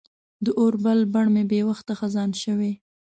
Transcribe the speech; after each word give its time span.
د 0.45 0.47
اوربل 0.59 0.99
بڼ 1.13 1.25
مې 1.33 1.43
بې 1.51 1.61
وخته 1.69 1.91
خزان 1.99 2.29
شوی 2.43 2.73